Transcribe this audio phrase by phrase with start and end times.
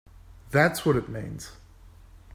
[0.49, 1.51] That's what it means!